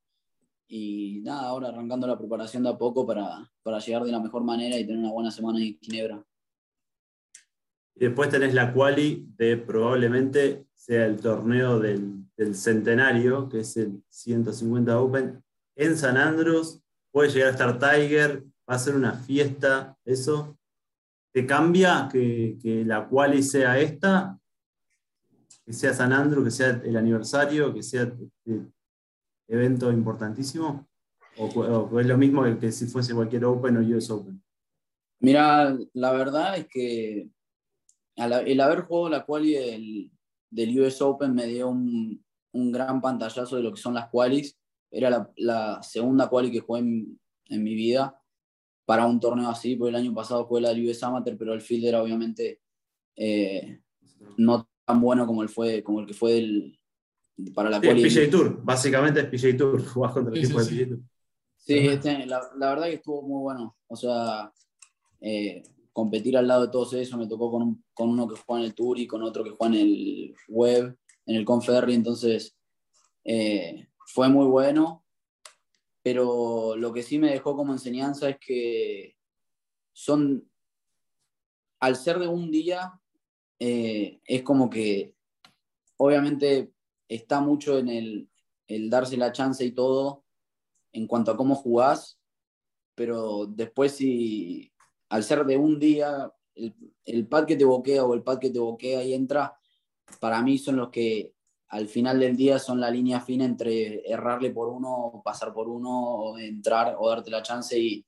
[0.67, 4.43] Y nada, ahora arrancando la preparación de a poco para, para llegar de la mejor
[4.43, 6.25] manera y tener una buena semana en Ginebra.
[7.93, 14.01] Después tenés la quali de probablemente sea el torneo del, del, centenario, que es el
[14.09, 15.43] 150 Open,
[15.75, 16.81] en San Andros.
[17.11, 20.57] Puede llegar a estar Tiger, va a ser una fiesta, eso.
[21.33, 24.40] ¿Te cambia que, que la quali sea esta?
[25.71, 28.67] Que sea San Andrew, que sea el aniversario, que sea este
[29.47, 30.85] evento importantísimo?
[31.37, 34.43] ¿O, es lo mismo que, si fuese cualquier Open o US Open?
[35.21, 37.29] Mira, la verdad es que
[38.17, 40.11] el haber jugado la quali del,
[40.49, 44.59] del, US Open me dio un, un, gran pantallazo de lo que son las qualis.
[44.91, 48.21] Era la, la segunda quali que jugué en, en, mi vida
[48.83, 51.61] para un torneo así, porque el año pasado fue la del US Amateur, pero el
[51.61, 52.59] field era obviamente
[53.15, 53.79] eh,
[54.35, 56.79] no tan bueno como el, fue, como el que fue el,
[57.53, 60.87] para la sí, PJ Tour, básicamente es PJ Tour, jugás contra el equipo de PJ
[60.87, 60.99] Tour.
[61.57, 63.77] Sí, este, la, la, verdad que estuvo muy bueno.
[63.87, 64.51] O sea,
[65.19, 65.61] eh,
[65.93, 68.73] competir al lado de todos eso, me tocó con, con, uno que juega en el
[68.73, 72.57] Tour y con otro que juega en el Web, en el Conferry, entonces
[73.23, 75.05] eh, fue muy bueno.
[76.03, 79.15] Pero lo que sí me dejó como enseñanza es que
[79.93, 80.49] son,
[81.79, 82.99] al ser de un día,
[83.63, 85.13] eh, es como que
[85.97, 86.73] obviamente
[87.07, 88.27] está mucho en el,
[88.89, 90.23] darse la chance y todo
[90.93, 92.19] en cuanto a cómo jugás,
[92.95, 94.73] pero después si
[95.09, 96.73] al ser de un día, el,
[97.05, 99.55] el pad que te boquea o el pad que te boquea y entra,
[100.19, 101.35] para mí son los que
[101.67, 105.91] al final del día son la línea fina entre errarle por uno, pasar por uno,
[105.91, 108.03] o entrar o darte la chance y,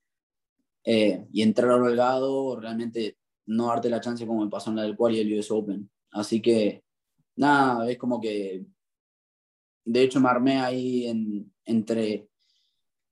[0.83, 4.95] eh, y entrar holgado, realmente no darte la chance como me pasó en la del
[4.95, 5.89] Quali y el US Open.
[6.11, 6.83] Así que,
[7.35, 8.65] nada, es como que
[9.85, 12.29] de hecho me armé ahí entre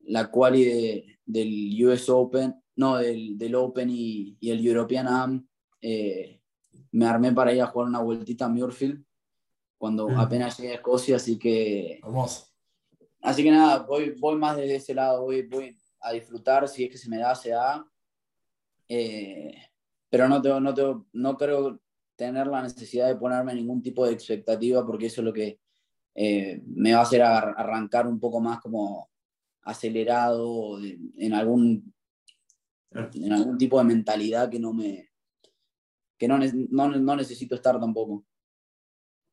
[0.02, 5.48] la quali del US Open, no, del, del Open y, y, el European Am.
[5.82, 6.42] Eh,
[6.92, 9.04] me armé para ir a jugar una vueltita a Muirfield
[9.78, 10.20] cuando mm.
[10.20, 12.00] apenas llegué a Escocia, así que...
[12.04, 12.48] Hermoso.
[13.22, 16.92] Así que nada, voy, voy más desde ese lado, voy, voy a disfrutar, si es
[16.92, 17.86] que se me da, se da.
[18.88, 19.56] Eh,
[20.12, 21.80] pero no, tengo, no, tengo, no creo
[22.18, 25.60] tener la necesidad de ponerme ningún tipo de expectativa porque eso es lo que
[26.14, 29.10] eh, me va a hacer arrancar un poco más como
[29.64, 30.78] acelerado
[31.18, 31.94] en algún,
[32.92, 35.10] en algún tipo de mentalidad que no me
[36.18, 38.24] que no, no, no necesito estar tampoco.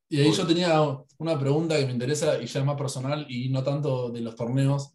[0.09, 0.81] Y ahí yo tenía
[1.19, 4.35] una pregunta que me interesa y ya es más personal y no tanto de los
[4.35, 4.95] torneos.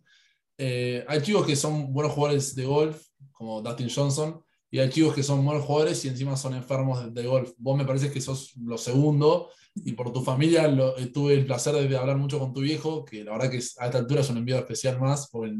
[0.57, 5.13] Eh, hay chicos que son buenos jugadores de golf, como Dustin Johnson, y hay chicos
[5.13, 7.51] que son buenos jugadores y encima son enfermos de, golf.
[7.59, 10.65] Vos me parece que sos lo segundo, y por tu familia
[10.97, 13.85] eh, tuve el placer de hablar mucho con tu viejo, que la verdad que a
[13.85, 15.53] esta altura es un enviado especial más, porque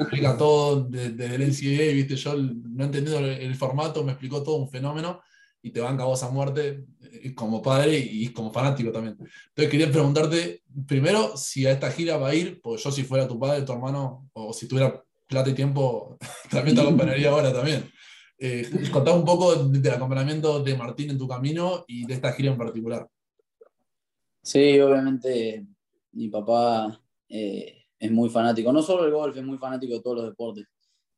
[0.00, 4.56] explica todo desde el NCAA, viste, yo no he entendido el formato, me explicó todo
[4.56, 5.20] un fenómeno
[5.62, 9.16] y te banca vos a muerte eh, como padre y como fanático también.
[9.16, 13.28] Entonces quería preguntarte primero si a esta gira va a ir, porque yo si fuera
[13.28, 16.18] tu padre, tu hermano, o si tuviera plata y tiempo,
[16.50, 17.88] también te acompañaría ahora también.
[18.38, 22.58] Eh, un poco del acompañamiento de Martín en tu camino y de esta gira en
[22.58, 23.08] particular.
[24.42, 25.66] Sí, obviamente
[26.12, 30.18] mi papá eh, es muy fanático, no solo del golf, es muy fanático de todos
[30.18, 30.66] los deportes.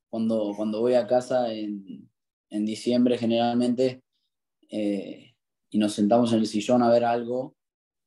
[0.09, 2.09] Cuando, cuando voy a casa en,
[2.50, 4.02] en diciembre generalmente,
[4.70, 5.35] eh,
[5.70, 7.57] y nos sentamos en el sillón a ver algo,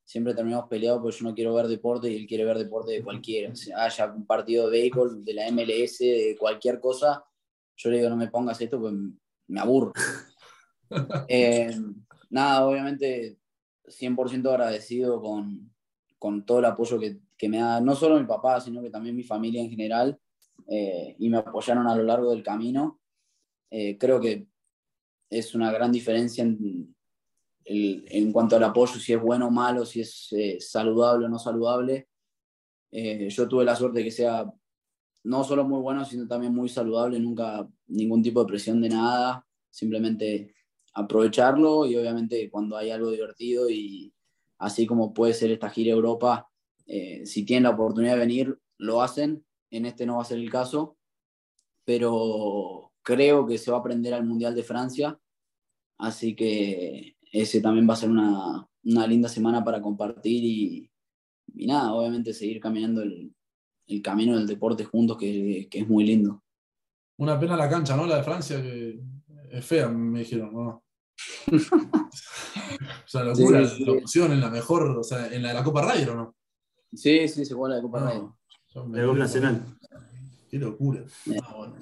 [0.04, 3.04] siempre terminamos peleados porque yo no quiero ver deporte y él quiere ver deporte de
[3.04, 3.52] cualquiera.
[3.52, 7.24] O sea, haya un partido de béisbol, de la MLS, de cualquier cosa,
[7.82, 8.94] yo le digo no me pongas esto pues
[9.48, 9.94] me aburro.
[11.30, 11.74] Eh,
[12.30, 13.38] nada, obviamente
[13.86, 15.74] 100% agradecido con,
[16.20, 19.16] con, todo el apoyo que, que, me da, no solo mi papá, sino que también
[19.16, 20.20] mi familia en general,
[20.68, 23.00] eh, y me apoyaron a lo largo del camino.
[23.70, 24.48] creo que
[25.30, 26.94] es una gran diferencia en,
[27.66, 31.40] en, cuanto al apoyo, si es bueno o malo, si es eh, saludable o no
[31.40, 32.08] saludable.
[32.92, 34.52] Eh, yo tuve la suerte de que sea
[35.24, 39.46] no solo muy bueno, sino también muy saludable, nunca ningún tipo de presión de nada,
[39.70, 40.56] simplemente
[40.94, 44.14] aprovecharlo y obviamente cuando hay algo divertido y
[44.58, 46.50] así como puede ser esta gira Europa,
[46.86, 50.40] eh, si tienen la oportunidad de venir, lo hacen, en este no va a ser
[50.40, 50.98] el caso,
[51.86, 55.20] pero creo que se va a aprender al Mundial de Francia,
[55.98, 60.92] así que ese también va a ser una, una linda semana para compartir y,
[61.54, 63.34] y, nada, obviamente seguir caminando el,
[63.96, 66.44] el camino del deporte juntos, que, que, es muy lindo.
[67.18, 68.06] Una pena la cancha, ¿no?
[68.06, 69.00] La de Francia, que
[69.52, 70.84] es fea, me dijeron, ¿no?
[71.52, 75.64] o sea, locura, sí, la opción en la mejor, o sea, en la de la
[75.64, 76.36] Copa Ryder, ¿o no?
[76.94, 78.38] Sí, sí, se juega la de Copa no,
[78.76, 79.08] Ryder.
[79.08, 79.66] De Nacional.
[80.52, 81.02] Qué locura.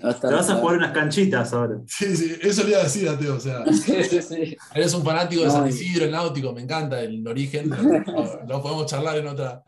[0.04, 1.82] Ah, Te vas a jugar unas canchitas ahora.
[1.88, 3.36] Sí, sí, eso le iba a decir a Teo.
[3.36, 3.64] O sea,
[4.76, 7.68] eres un fanático de San Isidro, el náutico, me encanta el origen.
[8.48, 9.64] Lo, podemos charlar en otra,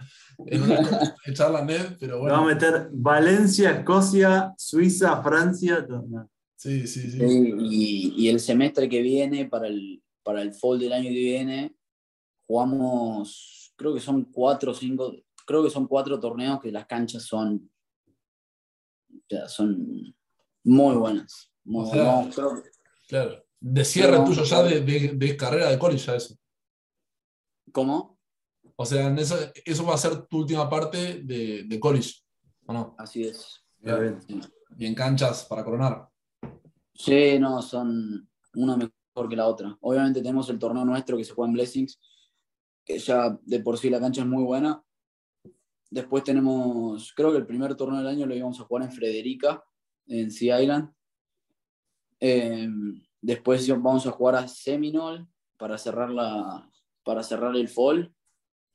[0.47, 2.35] en otra charla net, pero bueno.
[2.35, 5.85] Vamos a meter Valencia, Escocia, Suiza, Francia.
[6.55, 7.19] Sí, sí, sí.
[7.21, 11.75] Y, y, el semestre que viene, para el, para el fall del año que viene,
[12.45, 17.23] jugamos, creo que son cuatro o cinco, creo que son cuatro torneos que las canchas
[17.23, 17.71] son
[19.47, 20.15] son
[20.63, 21.51] muy buenas.
[23.07, 23.43] Claro.
[23.59, 26.35] De cierre tuyo ya de, carrera de college ya eso.
[27.71, 28.10] ¿Cómo?
[28.81, 32.21] O sea, eso, eso va a ser tu última parte de, de college,
[32.65, 32.95] ¿o no?
[32.97, 33.63] Así es.
[34.77, 36.07] Y en canchas para coronar.
[36.93, 39.77] Sí, no, son una mejor que la otra.
[39.81, 41.99] Obviamente tenemos el torneo nuestro que se juega en Blessings,
[42.85, 44.83] que ya de por sí la cancha es muy buena,
[45.91, 49.61] Después tenemos, creo que el primer torneo del año lo íbamos a jugar en Frederica,
[50.07, 50.89] en Sea Island.
[52.17, 56.65] Em, después vamos a jugar a Seminole para cerrar, la,
[57.03, 58.15] para cerrar el fall.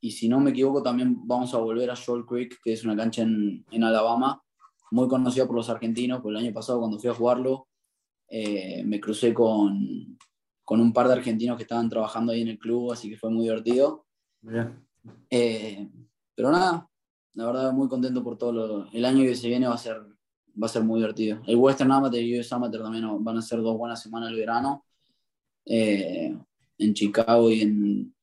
[0.00, 2.96] Y si no me equivoco, también vamos a volver a Shoal Creek, que es una
[2.96, 4.42] cancha en, en Alabama,
[4.90, 7.68] muy conocida por los argentinos, porque el año pasado cuando fui a jugarlo,
[8.28, 10.18] eh, me crucé con,
[10.64, 13.30] con, un par de argentinos que estaban trabajando ahí en el club, así que fue
[13.30, 14.06] muy divertido.
[15.30, 15.88] Eh,
[16.34, 16.88] pero nada,
[17.34, 20.02] la verdad muy contento por todo lo, el año que se viene va a ser
[20.60, 21.40] va a ser muy divertido.
[21.46, 24.84] El Western Amateur y US Amateur también van a ser dos buenas semanas el verano.
[25.64, 26.36] Eh,
[26.78, 28.14] en Chicago y en,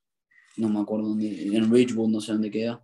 [0.57, 2.83] no me acuerdo dónde, en Richwood, no sé dónde queda.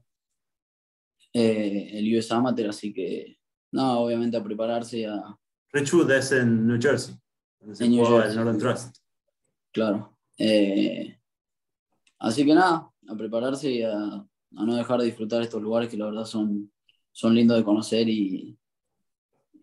[1.34, 3.38] Eh, el US Amateur, así que,
[3.72, 5.38] no, obviamente a prepararse a...
[5.72, 7.16] Richwood es en New Jersey.
[7.62, 8.36] En New Jersey.
[8.36, 8.98] Northern Trust.
[9.72, 10.18] Claro.
[10.38, 11.20] Eh,
[12.20, 14.26] así que nada, a prepararse y a, a
[14.66, 16.72] no dejar de disfrutar estos lugares que la verdad son,
[17.12, 18.59] son lindos de conocer y,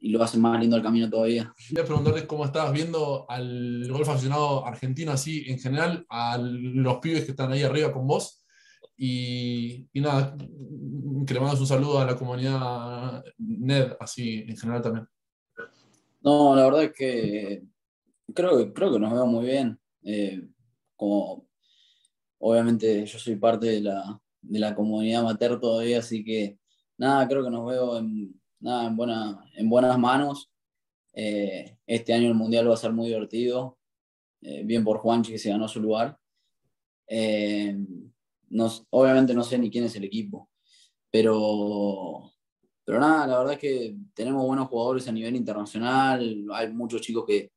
[0.06, 1.52] y lo hacen más lindo el camino todavía.
[1.68, 7.24] Quería preguntarles cómo estabas viendo al golf aficionado argentino así en general, a los pibes
[7.24, 8.44] que están ahí arriba con vos.
[8.96, 10.36] Y, y nada,
[11.26, 15.08] que le mandas un saludo a la comunidad NED, así en general también.
[16.20, 17.64] No, la verdad es que
[18.32, 19.76] creo, que, creo que nos veo muy bien.
[20.04, 20.40] Eh,
[20.94, 21.48] como
[22.38, 26.60] obviamente yo soy parte de la, de la comunidad amateur todavía, así que
[26.96, 30.50] nada, creo que nos veo en, nada, en, buena, en buenas manos.
[31.12, 33.78] Eh, este año el Mundial va a ser muy divertido,
[34.42, 36.18] eh, bien por Juanchi que se ganó su lugar.
[37.08, 37.76] Eh,
[38.90, 40.50] obviamente no sé ni quién es el equipo,
[41.10, 42.32] pero,
[42.84, 47.24] pero nada, la verdad es que tenemos buenos jugadores a nivel internacional, hay muchos chicos
[47.26, 47.52] que,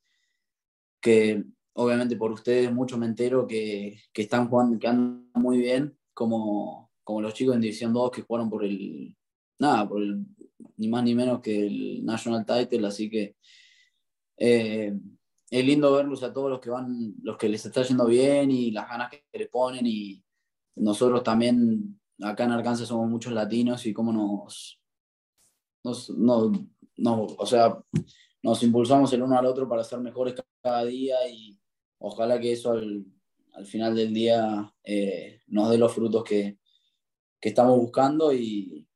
[1.01, 1.43] que
[1.73, 6.91] obviamente por ustedes mucho me entero que, que están jugando, que andan muy bien, como,
[7.03, 9.15] como los chicos en División 2 que jugaron por el,
[9.59, 10.25] nada, por el
[10.77, 13.35] ni más ni menos que el National Title, así que
[14.37, 14.93] eh,
[15.49, 18.71] es lindo verlos a todos los que van, los que les está yendo bien y
[18.71, 20.23] las ganas que le ponen y
[20.75, 24.79] nosotros también acá en Arkansas somos muchos latinos y cómo nos,
[25.83, 26.51] nos,
[27.37, 27.77] o sea,
[28.43, 31.59] nos impulsamos el uno al otro para ser mejores cada día y
[31.99, 33.05] ojalá que eso al,
[33.65, 36.59] final del día eh, nos dé los frutos que,
[37.41, 38.88] que estamos buscando y,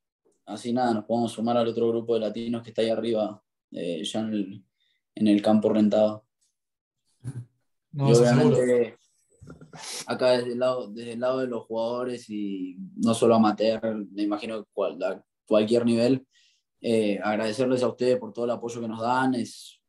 [0.45, 3.41] así nada, nos podemos sumar al otro grupo de latinos que está ahí arriba,
[3.71, 6.25] eh, ya en el, campo rentado.
[7.93, 8.97] y obviamente
[10.07, 14.23] acá desde el, lado, desde el lado de los jugadores y no solo amateur, me
[14.23, 16.25] imagino que a cualquier nivel,
[16.81, 19.81] eh, agradecerles a ustedes por todo el apoyo que nos dan, es,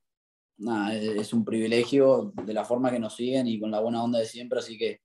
[0.57, 4.19] nada, es, un privilegio de la forma que nos siguen y con la buena onda
[4.19, 5.01] de siempre, así que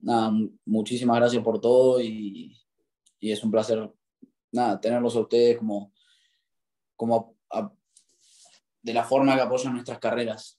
[0.00, 0.32] nada,
[0.64, 2.56] muchísimas gracias por todo y,
[3.18, 3.90] y es un placer
[4.56, 5.92] nada, tenerlos a ustedes como,
[6.96, 7.36] como
[8.82, 10.58] de la forma que apoyan nuestras carreras.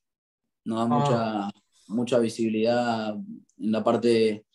[0.63, 0.87] Nos da ah.
[0.87, 1.49] mucha,
[1.87, 4.45] mucha visibilidad en la parte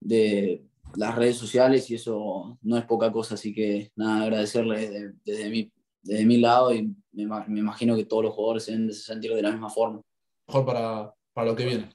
[0.00, 0.64] de
[0.96, 5.72] las redes sociales y eso no es poca cosa, así que nada, agradecerles desde, mi,
[6.02, 7.22] desde mi lado y me,
[7.58, 10.00] imagino que todos los jugadores se deben de sentir de la misma forma.
[10.48, 11.90] Mejor para, para lo que viene.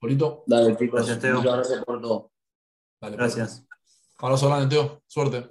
[0.00, 0.44] Bonito.
[0.46, 1.00] Dale, chicos.
[1.00, 1.36] Gracias, Teo.
[1.36, 2.30] Muchas gracias por todo.
[3.00, 3.64] Dale, gracias.
[4.24, 5.02] Abrazo grande, Teo.
[5.06, 5.50] Suerte.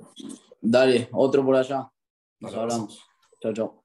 [0.59, 1.91] Dale, otro por allá.
[2.39, 2.99] Nos hablamos.
[3.39, 3.82] Chao, chao.